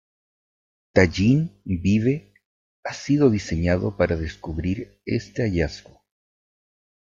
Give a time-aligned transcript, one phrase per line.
[0.93, 2.33] Tajín Vive
[2.83, 6.03] ha sido diseñado para descubrir este hallazgo.